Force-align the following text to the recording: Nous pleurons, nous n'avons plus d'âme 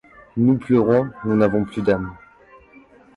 Nous 0.35 0.57
pleurons, 0.57 1.11
nous 1.25 1.35
n'avons 1.35 1.63
plus 1.63 1.83
d'âme 1.83 2.11